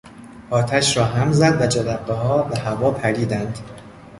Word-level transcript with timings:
آتش 0.49 0.97
را 0.97 1.05
هم 1.05 1.31
زد 1.31 1.61
و 1.61 1.67
جرقهها 1.67 2.43
به 2.43 2.57
هوا 2.59 2.91
پریدند. 2.91 3.59